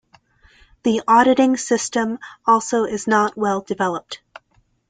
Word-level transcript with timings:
The 0.81 1.03
auditing 1.07 1.57
system 1.57 2.17
also 2.47 2.85
is 2.85 3.05
not 3.05 3.37
well 3.37 3.61
developed. 3.61 4.19